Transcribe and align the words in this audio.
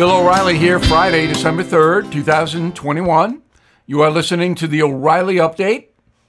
Bill 0.00 0.12
O'Reilly 0.12 0.56
here, 0.56 0.80
Friday, 0.80 1.26
December 1.26 1.62
3rd, 1.62 2.10
2021. 2.10 3.42
You 3.84 4.00
are 4.00 4.10
listening 4.10 4.54
to 4.54 4.66
the 4.66 4.80
O'Reilly 4.80 5.34
Update. 5.34 5.88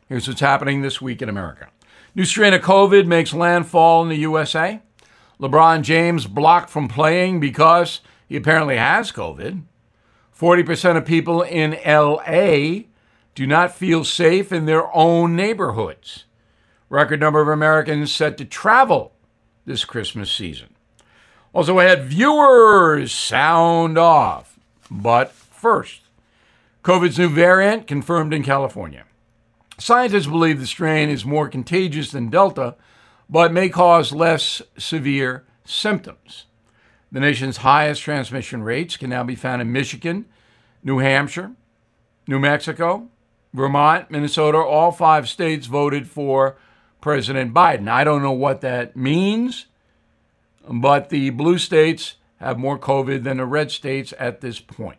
Here's 0.10 0.28
what's 0.28 0.42
happening 0.42 0.82
this 0.82 1.02
week 1.02 1.22
in 1.22 1.30
America. 1.30 1.70
New 2.14 2.26
strain 2.26 2.54
of 2.54 2.64
COVID 2.64 3.06
makes 3.06 3.34
landfall 3.34 4.04
in 4.04 4.10
the 4.10 4.18
USA. 4.18 4.82
LeBron 5.40 5.84
James 5.84 6.28
blocked 6.28 6.70
from 6.70 6.90
playing 6.90 7.40
because 7.40 8.02
he 8.28 8.36
apparently 8.36 8.76
has 8.76 9.14
COVID. 9.14 9.64
40% 10.38 10.98
of 10.98 11.06
people 11.06 11.42
in 11.42 11.80
LA 11.86 12.88
do 13.36 13.48
not 13.48 13.74
feel 13.74 14.04
safe 14.04 14.52
in 14.52 14.66
their 14.66 14.94
own 14.94 15.34
neighborhoods. 15.34 16.26
Record 16.90 17.22
number 17.22 17.40
of 17.40 17.48
Americans 17.48 18.12
set 18.12 18.38
to 18.38 18.44
travel 18.44 19.14
this 19.66 19.86
Christmas 19.86 20.30
season. 20.30 20.71
Also, 21.54 21.78
I 21.80 21.86
had 21.86 22.06
viewers 22.06 23.12
sound 23.12 23.98
off. 23.98 24.58
But 24.90 25.32
first, 25.32 26.02
COVID's 26.84 27.20
new 27.20 27.30
variant 27.30 27.88
confirmed 27.88 28.34
in 28.34 28.44
California. 28.44 29.06
Scientists 29.78 30.28
believe 30.28 30.60
the 30.60 30.68
strain 30.68 31.10
is 31.10 31.26
more 31.26 31.50
contagious 31.50 32.12
than 32.12 32.30
Delta, 32.30 32.76
but 33.30 33.54
may 33.54 33.70
cause 33.70 34.12
less 34.12 34.62
severe 34.78 35.46
symptoms. 35.66 36.46
The 37.12 37.20
nation's 37.20 37.58
highest 37.58 38.02
transmission 38.02 38.64
rates 38.64 38.96
can 38.96 39.10
now 39.10 39.24
be 39.24 39.36
found 39.36 39.62
in 39.62 39.72
Michigan, 39.72 40.26
New 40.84 41.00
Hampshire, 41.00 41.52
New 42.28 42.40
Mexico, 42.40 43.10
Vermont, 43.54 44.10
Minnesota. 44.10 44.58
All 44.58 44.92
five 44.92 45.28
states 45.28 45.68
voted 45.68 46.08
for 46.08 46.58
President 47.02 47.54
Biden. 47.54 47.90
I 47.90 48.04
don't 48.04 48.22
know 48.22 48.32
what 48.32 48.62
that 48.62 48.96
means 48.96 49.66
but 50.70 51.10
the 51.10 51.30
blue 51.32 51.58
states 51.58 52.16
have 52.38 52.58
more 52.58 52.78
COVID 52.78 53.24
than 53.24 53.38
the 53.38 53.46
red 53.46 53.72
states 53.72 54.14
at 54.20 54.42
this 54.42 54.60
point. 54.60 54.98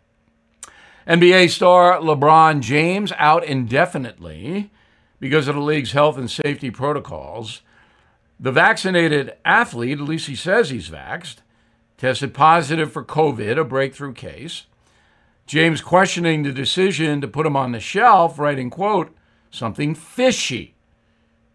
NBA 1.07 1.51
star 1.51 1.99
LeBron 1.99 2.61
James 2.61 3.13
out 3.19 3.45
indefinitely 3.45 4.71
because 5.19 5.49
of 5.49 5.55
the 5.55 5.61
league's 5.61 5.93
health 5.93 6.17
and 6.17 6.31
safety 6.31 6.71
protocols. 6.71 7.63
The 8.39 8.53
vaccinated 8.53 9.35
athlete, 9.45 9.99
at 9.99 10.05
least 10.05 10.29
he 10.29 10.37
says 10.37 10.71
he's 10.71 10.89
vaxxed, 10.89 11.37
tested 11.97 12.35
positive 12.35 12.93
for 12.93 13.05
COVID, 13.05 13.59
a 13.59 13.65
breakthrough 13.65 14.13
case. 14.13 14.67
James 15.47 15.81
questioning 15.81 16.43
the 16.43 16.53
decision 16.53 17.21
to 17.21 17.29
put 17.29 17.47
him 17.47 17.57
on 17.57 17.73
the 17.73 17.81
shelf, 17.81 18.39
writing, 18.39 18.71
quote, 18.71 19.15
something 19.51 19.95
fishy 19.95 20.75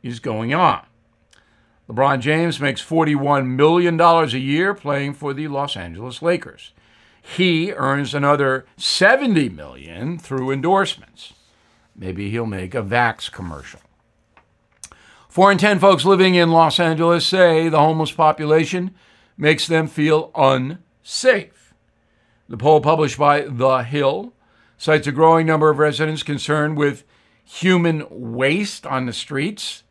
is 0.03 0.19
going 0.19 0.53
on. 0.53 0.86
LeBron 1.89 2.19
James 2.19 2.59
makes 2.59 2.83
$41 2.83 3.47
million 3.47 3.99
a 3.99 4.25
year 4.27 4.73
playing 4.73 5.13
for 5.13 5.33
the 5.33 5.47
Los 5.47 5.77
Angeles 5.77 6.21
Lakers. 6.21 6.73
He 7.21 7.71
earns 7.71 8.13
another 8.13 8.66
70 8.75 9.49
million 9.49 10.17
through 10.17 10.52
endorsements. 10.52 11.33
Maybe 11.95 12.29
he'll 12.29 12.45
make 12.45 12.75
a 12.75 12.81
Vax 12.81 13.31
commercial. 13.31 13.79
Four 15.29 15.52
in 15.52 15.57
10 15.57 15.79
folks 15.79 16.03
living 16.03 16.35
in 16.35 16.52
Los 16.52 16.79
Angeles 16.79 17.25
say 17.25 17.69
the 17.69 17.79
homeless 17.79 18.11
population 18.11 18.94
makes 19.38 19.67
them 19.67 19.88
feel 19.88 20.31
unsafe. 20.35 21.73
The 22.49 22.57
poll 22.57 22.81
published 22.81 23.17
by 23.17 23.41
The 23.41 23.83
Hill 23.83 24.33
cites 24.77 25.07
a 25.07 25.11
growing 25.11 25.47
number 25.47 25.69
of 25.69 25.79
residents 25.79 26.23
concerned 26.23 26.77
with 26.77 27.03
human 27.44 28.05
waste 28.09 28.85
on 28.85 29.05
the 29.05 29.13
streets 29.13 29.83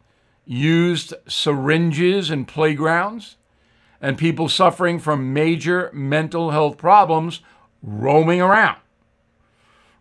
used 0.47 1.13
syringes 1.27 2.31
in 2.31 2.45
playgrounds, 2.45 3.37
and 4.01 4.17
people 4.17 4.49
suffering 4.49 4.99
from 4.99 5.33
major 5.33 5.91
mental 5.93 6.53
health 6.53 6.79
problems 6.79 7.41
roaming 7.83 8.41
around. 8.41 8.79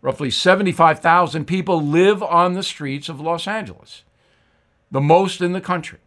Roughly 0.00 0.30
75,000 0.30 1.46
people 1.46 1.82
live 1.82 2.22
on 2.22 2.52
the 2.52 2.62
streets 2.62 3.08
of 3.08 3.20
Los 3.20 3.48
Angeles, 3.48 4.04
the 4.90 5.00
most 5.00 5.40
in 5.40 5.52
the 5.52 5.60
country, 5.60 5.98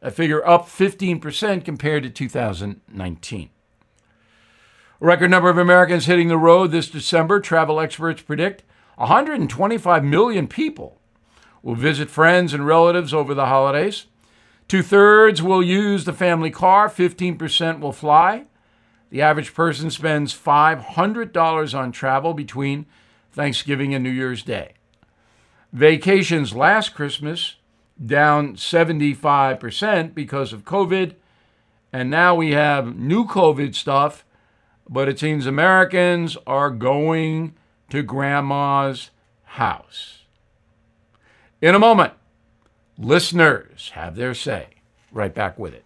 a 0.00 0.10
figure 0.10 0.46
up 0.46 0.66
15% 0.66 1.64
compared 1.64 2.02
to 2.04 2.10
2019. 2.10 3.50
A 4.98 5.04
record 5.04 5.30
number 5.30 5.50
of 5.50 5.58
Americans 5.58 6.06
hitting 6.06 6.28
the 6.28 6.38
road 6.38 6.70
this 6.70 6.88
December, 6.88 7.40
travel 7.40 7.78
experts 7.78 8.22
predict 8.22 8.62
125 8.96 10.02
million 10.02 10.48
people 10.48 10.98
will 11.66 11.74
visit 11.74 12.08
friends 12.08 12.54
and 12.54 12.64
relatives 12.64 13.12
over 13.12 13.34
the 13.34 13.46
holidays. 13.46 14.06
Two 14.68 14.84
thirds 14.84 15.42
will 15.42 15.64
use 15.64 16.04
the 16.04 16.12
family 16.12 16.48
car, 16.48 16.88
15% 16.88 17.80
will 17.80 17.90
fly. 17.90 18.44
The 19.10 19.20
average 19.20 19.52
person 19.52 19.90
spends 19.90 20.32
$500 20.32 21.76
on 21.76 21.90
travel 21.90 22.34
between 22.34 22.86
Thanksgiving 23.32 23.92
and 23.94 24.04
New 24.04 24.10
Year's 24.10 24.44
Day. 24.44 24.74
Vacations 25.72 26.54
last 26.54 26.94
Christmas 26.94 27.56
down 28.04 28.54
75% 28.54 30.14
because 30.14 30.52
of 30.52 30.64
COVID. 30.64 31.16
And 31.92 32.08
now 32.08 32.36
we 32.36 32.52
have 32.52 32.96
new 32.96 33.26
COVID 33.26 33.74
stuff, 33.74 34.24
but 34.88 35.08
it 35.08 35.18
seems 35.18 35.46
Americans 35.46 36.36
are 36.46 36.70
going 36.70 37.56
to 37.90 38.04
grandma's 38.04 39.10
house. 39.42 40.25
In 41.62 41.74
a 41.74 41.78
moment, 41.78 42.12
listeners 42.98 43.90
have 43.94 44.14
their 44.14 44.34
say. 44.34 44.68
Right 45.10 45.34
back 45.34 45.58
with 45.58 45.72
it. 45.72 45.85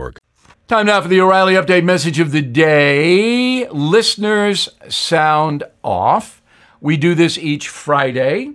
Time 0.71 0.85
now 0.85 1.01
for 1.01 1.09
the 1.09 1.19
O'Reilly 1.19 1.55
Update 1.55 1.83
message 1.83 2.17
of 2.21 2.31
the 2.31 2.41
day. 2.41 3.67
Listeners 3.71 4.69
sound 4.87 5.65
off. 5.83 6.41
We 6.79 6.95
do 6.95 7.13
this 7.13 7.37
each 7.37 7.67
Friday. 7.67 8.53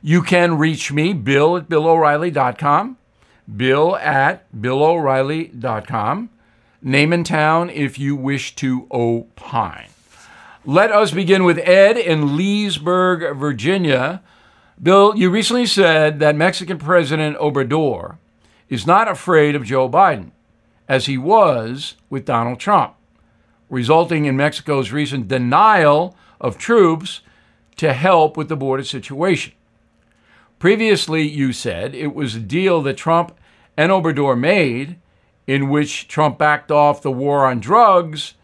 You 0.00 0.22
can 0.22 0.56
reach 0.56 0.90
me, 0.90 1.12
bill 1.12 1.58
at 1.58 1.68
billo'reilly.com, 1.68 2.96
bill 3.54 3.96
at 3.96 4.50
billo'reilly.com. 4.58 6.30
Name 6.80 7.12
and 7.12 7.26
town 7.26 7.68
if 7.68 7.98
you 7.98 8.16
wish 8.16 8.54
to 8.54 8.86
opine. 8.90 9.90
Let 10.64 10.90
us 10.90 11.10
begin 11.10 11.44
with 11.44 11.58
Ed 11.58 11.98
in 11.98 12.34
Leesburg, 12.34 13.36
Virginia. 13.36 14.22
Bill, 14.82 15.14
you 15.14 15.28
recently 15.28 15.66
said 15.66 16.18
that 16.20 16.34
Mexican 16.34 16.78
President 16.78 17.36
Obrador 17.36 18.16
is 18.70 18.86
not 18.86 19.06
afraid 19.06 19.54
of 19.54 19.66
Joe 19.66 19.86
Biden 19.86 20.30
as 20.88 21.06
he 21.06 21.18
was 21.18 21.96
with 22.08 22.24
Donald 22.24 22.58
Trump, 22.58 22.94
resulting 23.68 24.24
in 24.24 24.36
Mexico's 24.36 24.90
recent 24.90 25.28
denial 25.28 26.16
of 26.40 26.56
troops 26.56 27.20
to 27.76 27.92
help 27.92 28.36
with 28.36 28.48
the 28.48 28.56
border 28.56 28.84
situation. 28.84 29.52
Previously, 30.58 31.22
you 31.22 31.52
said 31.52 31.94
it 31.94 32.14
was 32.14 32.34
a 32.34 32.40
deal 32.40 32.82
that 32.82 32.96
Trump 32.96 33.36
and 33.76 33.92
Obrador 33.92 34.38
made 34.38 34.96
in 35.46 35.68
which 35.68 36.08
Trump 36.08 36.38
backed 36.38 36.70
off 36.70 37.02
the 37.02 37.12
war 37.12 37.46
on 37.46 37.60
drugs 37.60 38.34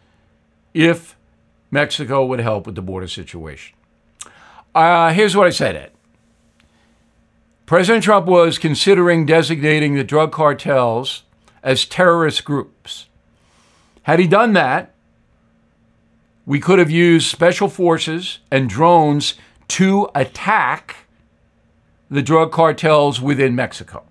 if 0.73 1.17
Mexico 1.71 2.25
would 2.25 2.39
help 2.39 2.65
with 2.65 2.75
the 2.75 2.81
border 2.81 3.07
situation. 3.07 3.75
Uh, 4.73 5.11
here's 5.13 5.35
what 5.35 5.47
I 5.47 5.51
said, 5.51 5.75
Ed. 5.75 5.91
President 7.65 8.03
Trump 8.03 8.27
was 8.27 8.57
considering 8.57 9.25
designating 9.25 9.95
the 9.95 10.03
drug 10.03 10.31
cartels 10.31 11.23
as 11.65 11.83
terrorist 11.83 12.45
groups. 12.45 13.07
Had 14.03 14.19
he 14.19 14.27
done 14.27 14.53
that, 14.53 14.93
we 16.45 16.59
could 16.59 16.77
have 16.77 16.91
used 16.91 17.27
special 17.27 17.67
forces 17.67 18.37
and 18.51 18.69
drones 18.69 19.33
to 19.69 20.07
attack 20.13 21.07
the 22.09 22.21
drug 22.21 22.51
cartels 22.51 23.19
within 23.19 23.55
Mexico. 23.55 24.03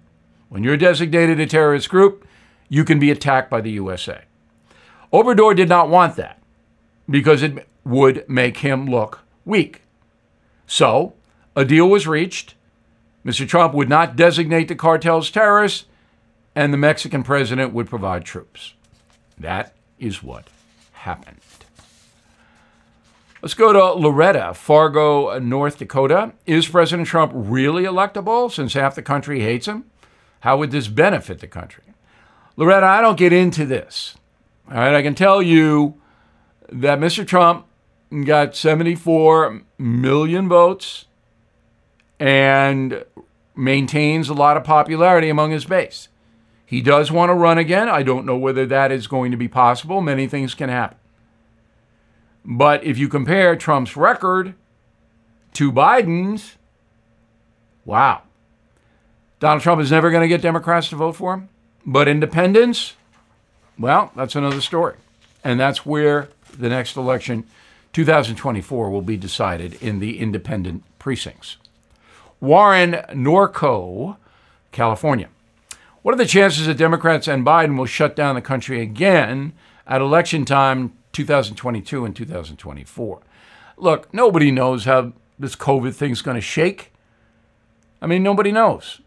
When 0.49 0.65
you're 0.65 0.77
designated 0.77 1.39
a 1.39 1.47
terrorist 1.47 1.89
group, 1.89 2.27
you 2.69 2.85
can 2.85 2.99
be 2.99 3.13
attacked 3.13 3.51
by 3.51 3.61
the 3.61 3.71
USA. 3.71 4.23
Obrador 5.13 5.55
did 5.55 5.69
not 5.69 5.89
want 5.89 6.17
that 6.17 6.43
because 7.09 7.41
it 7.41 7.69
would 7.85 8.29
make 8.29 8.59
him 8.59 8.87
look 8.87 9.21
weak. 9.45 9.83
So, 10.67 11.15
a 11.55 11.65
deal 11.65 11.89
was 11.89 12.09
reached. 12.09 12.57
Mr. 13.25 13.47
Trump 13.47 13.75
would 13.75 13.89
not 13.89 14.17
designate 14.17 14.67
the 14.67 14.75
cartels 14.75 15.31
terrorists, 15.31 15.85
and 16.55 16.73
the 16.73 16.79
Mexican 16.79 17.23
president 17.23 17.73
would 17.73 17.89
provide 17.89 18.25
troops. 18.25 18.75
That 19.39 19.75
is 19.99 20.23
what 20.23 20.49
happened. 20.93 21.41
Let's 23.43 23.55
go 23.55 23.73
to 23.75 23.93
Loretta, 23.93 24.55
Fargo, 24.55 25.39
North 25.39 25.79
Dakota. 25.79 26.33
Is 26.47 26.67
President 26.67 27.07
Trump 27.07 27.33
really 27.35 27.83
electable 27.83 28.51
since 28.51 28.73
half 28.73 28.95
the 28.95 29.03
country 29.03 29.41
hates 29.41 29.69
him? 29.69 29.85
How 30.41 30.57
would 30.57 30.71
this 30.71 30.89
benefit 30.89 31.41
the 31.41 31.47
country? 31.47 31.85
Loretta, 32.57 32.87
I 32.87 33.01
don't 33.03 33.19
get 33.19 33.33
into 33.33 33.67
this. 33.67 34.15
All 34.71 34.79
right, 34.79 34.95
I 34.95 35.03
can 35.03 35.15
tell 35.15 35.43
you 35.43 36.01
that 36.71 36.99
Mr. 36.99 37.27
Trump 37.27 37.67
got 38.25 38.57
74 38.57 39.63
million 39.77 40.49
votes 40.49 41.05
and 42.19 43.05
maintains 43.55 44.29
a 44.29 44.35
lot 44.35 44.57
of 44.57 44.65
popularity 44.65 45.29
among 45.29 45.51
his 45.51 45.65
base. 45.65 46.09
He 46.75 46.83
does 46.83 47.13
want 47.13 47.31
to 47.31 47.35
run 47.35 47.57
again. 47.57 47.89
I 47.89 48.03
don't 48.03 48.27
know 48.27 48.37
whether 48.37 48.67
that 48.67 48.91
is 48.91 49.07
going 49.07 49.31
to 49.31 49.37
be 49.37 49.47
possible. 49.47 50.01
Many 50.01 50.27
things 50.27 50.55
can 50.55 50.69
happen. 50.69 50.99
But 52.45 52.83
if 52.83 52.99
you 52.99 53.09
compare 53.09 53.55
Trump's 53.55 53.97
record 53.97 54.57
to 55.53 55.71
Biden's, 55.71 56.57
wow. 57.85 58.23
Donald 59.39 59.63
Trump 59.63 59.81
is 59.83 59.93
never 59.93 60.11
going 60.11 60.23
to 60.23 60.27
get 60.29 60.43
Democrats 60.43 60.89
to 60.89 60.97
vote 60.97 61.13
for 61.13 61.35
him. 61.35 61.49
But 61.87 62.09
independents, 62.09 62.95
well, 63.79 64.11
that's 64.17 64.35
another 64.35 64.61
story. 64.61 64.97
And 65.45 65.61
that's 65.61 65.87
where 65.87 66.29
the 66.59 66.71
next 66.71 66.97
election, 66.97 67.45
2024, 67.93 68.91
will 68.91 69.01
be 69.01 69.17
decided 69.17 69.81
in 69.81 70.01
the 70.01 70.19
independent 70.19 70.83
precincts. 70.99 71.57
Warren 72.41 72.95
Norco, 73.11 74.17
California. 74.73 75.29
What 76.05 76.13
are 76.13 76.19
the 76.19 76.27
chances 76.27 76.67
that 76.67 76.77
Democrats 76.77 77.27
and 77.27 77.47
Biden 77.47 77.79
will 77.79 77.87
shut 77.87 78.15
down 78.15 78.35
the 78.35 78.43
country 78.43 78.83
again 78.83 79.55
at 79.87 80.03
election 80.03 80.45
time 80.45 80.93
2022 81.13 82.05
and 82.05 82.15
2024? 82.15 83.23
Look, 83.79 84.13
nobody 84.13 84.51
knows 84.51 84.85
how 84.85 85.15
this 85.39 85.57
COVID 85.57 85.95
thing's 85.95 86.21
going 86.21 86.35
to 86.35 86.43
shake. 86.43 86.93
I 88.03 88.07
mean, 88.07 88.23
nobody 88.23 88.53
knows. 88.53 89.01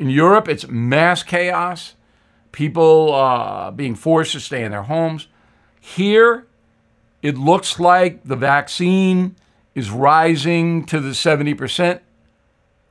In 0.00 0.10
Europe, 0.10 0.48
it's 0.48 0.66
mass 0.66 1.22
chaos, 1.22 1.94
people 2.50 3.14
uh, 3.14 3.70
being 3.70 3.94
forced 3.94 4.32
to 4.32 4.40
stay 4.40 4.64
in 4.64 4.72
their 4.72 4.82
homes. 4.82 5.28
Here, 5.78 6.48
it 7.22 7.38
looks 7.38 7.78
like 7.78 8.24
the 8.24 8.34
vaccine 8.34 9.36
is 9.76 9.92
rising 9.92 10.86
to 10.86 10.98
the 10.98 11.10
70% 11.10 12.00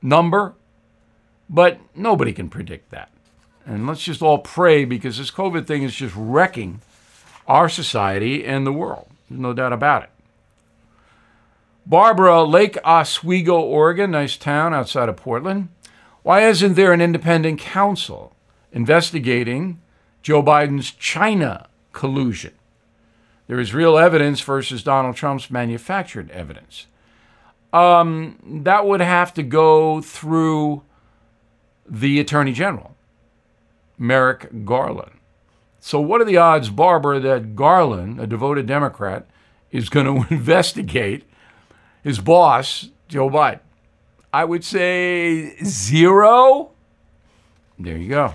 number, 0.00 0.54
but 1.50 1.80
nobody 1.94 2.32
can 2.32 2.48
predict 2.48 2.90
that. 2.92 3.10
And 3.66 3.86
let's 3.86 4.02
just 4.02 4.22
all 4.22 4.38
pray 4.38 4.84
because 4.84 5.18
this 5.18 5.30
COVID 5.30 5.66
thing 5.66 5.82
is 5.82 5.94
just 5.94 6.14
wrecking 6.16 6.80
our 7.46 7.68
society 7.68 8.44
and 8.44 8.66
the 8.66 8.72
world. 8.72 9.08
There's 9.28 9.40
no 9.40 9.52
doubt 9.52 9.72
about 9.72 10.04
it. 10.04 10.10
Barbara, 11.84 12.44
Lake 12.44 12.78
Oswego, 12.84 13.60
Oregon, 13.60 14.12
nice 14.12 14.36
town 14.36 14.72
outside 14.72 15.08
of 15.08 15.16
Portland. 15.16 15.68
Why 16.22 16.42
isn't 16.42 16.74
there 16.74 16.92
an 16.92 17.00
independent 17.00 17.60
counsel 17.60 18.34
investigating 18.72 19.80
Joe 20.22 20.42
Biden's 20.42 20.92
China 20.92 21.68
collusion? 21.92 22.52
There 23.48 23.58
is 23.58 23.74
real 23.74 23.98
evidence 23.98 24.40
versus 24.40 24.84
Donald 24.84 25.16
Trump's 25.16 25.50
manufactured 25.50 26.30
evidence. 26.30 26.86
Um, 27.72 28.60
that 28.64 28.86
would 28.86 29.00
have 29.00 29.34
to 29.34 29.42
go 29.42 30.00
through 30.00 30.82
the 31.86 32.20
Attorney 32.20 32.52
General, 32.52 32.91
Merrick 33.98 34.64
Garland. 34.64 35.12
So, 35.80 36.00
what 36.00 36.20
are 36.20 36.24
the 36.24 36.36
odds, 36.36 36.70
Barbara, 36.70 37.18
that 37.20 37.56
Garland, 37.56 38.20
a 38.20 38.26
devoted 38.26 38.66
Democrat, 38.66 39.26
is 39.70 39.88
going 39.88 40.06
to 40.28 40.34
investigate 40.34 41.24
his 42.02 42.20
boss, 42.20 42.90
Joe 43.08 43.28
Biden? 43.28 43.60
I 44.32 44.44
would 44.44 44.64
say 44.64 45.56
zero. 45.64 46.70
There 47.78 47.96
you 47.96 48.08
go. 48.08 48.34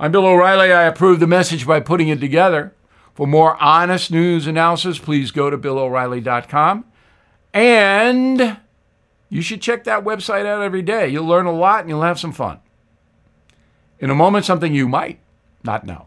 I'm 0.00 0.10
Bill 0.10 0.26
O'Reilly. 0.26 0.72
I 0.72 0.84
approve 0.84 1.20
the 1.20 1.26
message 1.26 1.66
by 1.66 1.80
putting 1.80 2.08
it 2.08 2.20
together. 2.20 2.74
For 3.14 3.26
more 3.26 3.62
honest 3.62 4.10
news 4.10 4.46
analysis, 4.46 4.98
please 4.98 5.30
go 5.30 5.50
to 5.50 5.58
BillO'Reilly.com. 5.58 6.84
And 7.52 8.56
you 9.28 9.42
should 9.42 9.60
check 9.60 9.84
that 9.84 10.02
website 10.02 10.46
out 10.46 10.62
every 10.62 10.82
day. 10.82 11.08
You'll 11.08 11.26
learn 11.26 11.46
a 11.46 11.52
lot 11.52 11.80
and 11.80 11.90
you'll 11.90 12.02
have 12.02 12.18
some 12.18 12.32
fun. 12.32 12.58
In 14.02 14.10
a 14.10 14.16
moment, 14.16 14.44
something 14.44 14.74
you 14.74 14.88
might 14.88 15.20
not 15.62 15.86
know. 15.86 16.06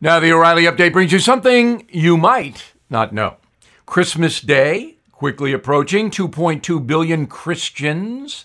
Now, 0.00 0.20
the 0.20 0.32
O'Reilly 0.32 0.62
update 0.62 0.92
brings 0.92 1.10
you 1.10 1.18
something 1.18 1.84
you 1.90 2.16
might 2.16 2.72
not 2.88 3.12
know. 3.12 3.38
Christmas 3.84 4.40
Day, 4.40 4.98
quickly 5.10 5.52
approaching, 5.52 6.08
2.2 6.08 6.86
billion 6.86 7.26
Christians 7.26 8.44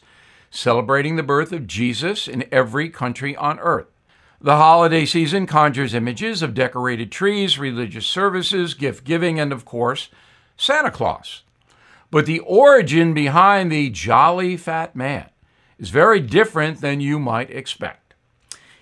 celebrating 0.49 1.15
the 1.15 1.21
birth 1.21 1.51
of 1.51 1.67
Jesus 1.67 2.27
in 2.27 2.45
every 2.51 2.89
country 2.89 3.35
on 3.35 3.59
earth. 3.59 3.85
The 4.41 4.55
holiday 4.55 5.05
season 5.05 5.45
conjures 5.45 5.93
images 5.93 6.41
of 6.41 6.55
decorated 6.55 7.11
trees, 7.11 7.59
religious 7.59 8.07
services, 8.07 8.73
gift 8.73 9.03
giving, 9.03 9.39
and 9.39 9.53
of 9.53 9.63
course, 9.63 10.09
Santa 10.57 10.89
Claus. 10.89 11.43
But 12.09 12.25
the 12.25 12.39
origin 12.39 13.13
behind 13.13 13.71
the 13.71 13.91
jolly 13.91 14.57
fat 14.57 14.95
man 14.95 15.29
is 15.77 15.91
very 15.91 16.19
different 16.19 16.81
than 16.81 16.99
you 16.99 17.19
might 17.19 17.51
expect. 17.51 18.02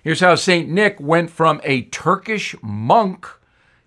Here's 0.02 0.18
how 0.18 0.34
St. 0.34 0.68
Nick 0.68 0.98
went 0.98 1.30
from 1.30 1.60
a 1.62 1.82
Turkish 1.82 2.56
monk 2.60 3.28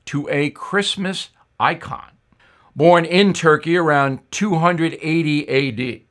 to 0.05 0.29
a 0.29 0.49
Christmas 0.51 1.29
icon. 1.59 2.11
Born 2.73 3.03
in 3.03 3.33
Turkey 3.33 3.75
around 3.75 4.19
280 4.31 5.49
AD, 5.49 6.01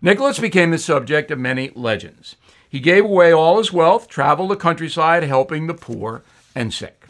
Nicholas 0.00 0.38
became 0.38 0.70
the 0.70 0.78
subject 0.78 1.30
of 1.30 1.38
many 1.38 1.70
legends. 1.74 2.36
He 2.66 2.80
gave 2.80 3.04
away 3.04 3.30
all 3.30 3.58
his 3.58 3.74
wealth, 3.74 4.08
traveled 4.08 4.50
the 4.50 4.56
countryside 4.56 5.22
helping 5.22 5.66
the 5.66 5.74
poor 5.74 6.22
and 6.54 6.72
sick. 6.72 7.06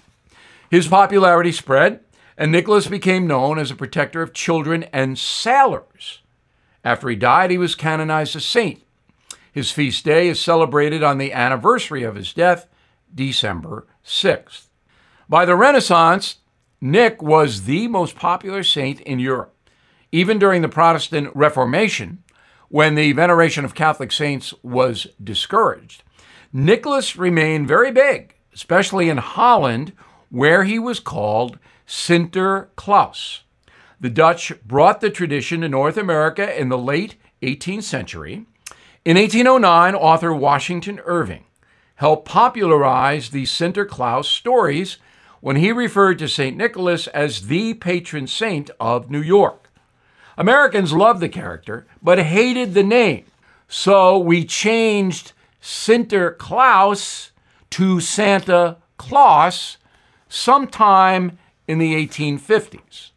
His 0.68 0.88
popularity 0.88 1.52
spread, 1.52 2.00
and 2.36 2.50
Nicholas 2.50 2.88
became 2.88 3.28
known 3.28 3.60
as 3.60 3.70
a 3.70 3.76
protector 3.76 4.20
of 4.20 4.34
children 4.34 4.82
and 4.92 5.16
sailors. 5.16 6.22
After 6.84 7.08
he 7.08 7.14
died, 7.14 7.52
he 7.52 7.58
was 7.58 7.76
canonized 7.76 8.34
a 8.34 8.40
saint 8.40 8.82
his 9.52 9.70
feast 9.70 10.04
day 10.04 10.28
is 10.28 10.40
celebrated 10.40 11.02
on 11.02 11.18
the 11.18 11.32
anniversary 11.32 12.02
of 12.02 12.16
his 12.16 12.32
death, 12.32 12.66
December 13.14 13.86
6th. 14.04 14.66
By 15.28 15.44
the 15.44 15.54
Renaissance, 15.54 16.36
Nick 16.80 17.22
was 17.22 17.62
the 17.62 17.86
most 17.86 18.16
popular 18.16 18.64
saint 18.64 19.00
in 19.02 19.18
Europe. 19.18 19.54
Even 20.10 20.38
during 20.38 20.62
the 20.62 20.68
Protestant 20.68 21.30
Reformation, 21.34 22.24
when 22.68 22.94
the 22.94 23.12
veneration 23.12 23.64
of 23.64 23.74
Catholic 23.74 24.10
saints 24.10 24.52
was 24.62 25.06
discouraged, 25.22 26.02
Nicholas 26.52 27.16
remained 27.16 27.68
very 27.68 27.90
big, 27.90 28.34
especially 28.52 29.08
in 29.08 29.18
Holland, 29.18 29.92
where 30.30 30.64
he 30.64 30.78
was 30.78 30.98
called 30.98 31.58
Sinter 31.86 32.68
Sinterklaas. 32.76 33.40
The 34.00 34.10
Dutch 34.10 34.52
brought 34.66 35.00
the 35.00 35.10
tradition 35.10 35.60
to 35.60 35.68
North 35.68 35.96
America 35.96 36.58
in 36.58 36.68
the 36.68 36.78
late 36.78 37.16
18th 37.42 37.84
century. 37.84 38.46
In 39.04 39.16
1809, 39.16 39.96
author 39.96 40.32
Washington 40.32 41.00
Irving 41.04 41.42
helped 41.96 42.24
popularize 42.24 43.30
the 43.30 43.42
Sinterklaas 43.42 44.26
stories 44.26 44.98
when 45.40 45.56
he 45.56 45.72
referred 45.72 46.20
to 46.20 46.28
St. 46.28 46.56
Nicholas 46.56 47.08
as 47.08 47.48
the 47.48 47.74
patron 47.74 48.28
saint 48.28 48.70
of 48.78 49.10
New 49.10 49.20
York. 49.20 49.68
Americans 50.38 50.92
loved 50.92 51.18
the 51.18 51.28
character, 51.28 51.84
but 52.00 52.20
hated 52.20 52.74
the 52.74 52.84
name. 52.84 53.24
So 53.66 54.18
we 54.18 54.44
changed 54.44 55.32
Sinterklaas 55.60 57.30
to 57.70 57.98
Santa 57.98 58.76
Claus 58.98 59.78
sometime 60.28 61.38
in 61.66 61.78
the 61.78 61.94
1850s. 62.06 63.11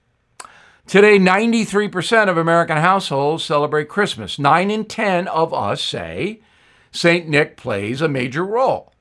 Today, 0.88 1.18
93% 1.18 2.30
of 2.30 2.38
American 2.38 2.78
households 2.78 3.44
celebrate 3.44 3.90
Christmas. 3.90 4.38
Nine 4.38 4.70
in 4.70 4.86
10 4.86 5.28
of 5.28 5.52
us 5.52 5.84
say 5.84 6.42
St. 6.92 7.28
Nick 7.28 7.58
plays 7.58 8.02
a 8.02 8.08
major 8.08 8.46
role. 8.46 8.94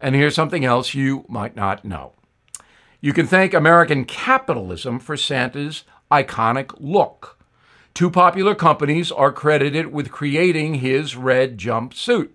And 0.00 0.14
here's 0.14 0.36
something 0.36 0.64
else 0.64 0.94
you 0.94 1.24
might 1.28 1.56
not 1.56 1.84
know. 1.84 2.12
You 3.00 3.12
can 3.12 3.26
thank 3.26 3.52
American 3.52 4.04
capitalism 4.04 5.00
for 5.00 5.16
Santa's 5.16 5.82
iconic 6.08 6.72
look. 6.78 7.36
Two 7.94 8.10
popular 8.10 8.54
companies 8.54 9.10
are 9.10 9.32
credited 9.32 9.92
with 9.92 10.12
creating 10.12 10.76
his 10.76 11.16
red 11.16 11.58
jumpsuit. 11.58 12.30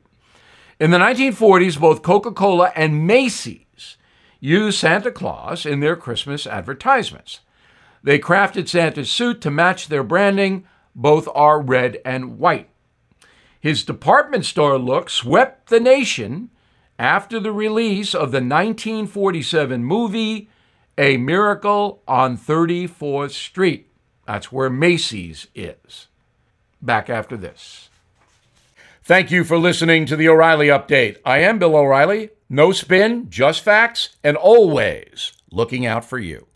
In 0.78 0.92
the 0.92 0.98
1940s, 0.98 1.80
both 1.80 2.02
Coca 2.02 2.34
Cola 2.34 2.74
and 2.76 3.08
Macy's 3.08 3.96
used 4.42 4.78
Santa 4.78 5.12
Claus 5.12 5.66
in 5.66 5.80
their 5.80 5.96
Christmas 5.96 6.46
advertisements. 6.46 7.40
They 8.04 8.20
crafted 8.20 8.68
Santa's 8.68 9.12
suit 9.12 9.42
to 9.42 9.52
match 9.52 9.88
their 9.88 10.04
branding. 10.04 10.66
Both 10.96 11.28
are 11.34 11.62
red 11.62 12.00
and 12.06 12.40
white. 12.40 12.70
His 13.60 13.84
department 13.84 14.46
store 14.46 14.78
look 14.78 15.10
swept 15.10 15.70
the 15.70 15.80
nation 15.80 16.50
after 16.98 17.40
the 17.40 17.52
release 17.52 18.14
of 18.14 18.32
the 18.32 18.38
1947 18.38 19.84
movie 19.84 20.50
A 20.98 21.18
Miracle 21.18 22.02
on 22.08 22.38
34th 22.38 23.32
Street. 23.32 23.90
That's 24.26 24.52
where 24.52 24.70
Macy's 24.70 25.48
is. 25.56 26.08
Back 26.82 27.10
after 27.10 27.36
this. 27.36 27.90
Thank 29.04 29.32
you 29.32 29.44
for 29.44 29.58
listening 29.58 30.06
to 30.06 30.16
the 30.16 30.30
O'Reilly 30.30 30.68
Update. 30.68 31.18
I 31.26 31.40
am 31.40 31.58
Bill 31.58 31.76
O'Reilly. 31.76 32.30
No 32.48 32.72
spin, 32.72 33.30
just 33.30 33.64
facts, 33.64 34.16
and 34.24 34.38
always 34.38 35.32
looking 35.52 35.86
out 35.86 36.06
for 36.06 36.20
you. 36.20 36.48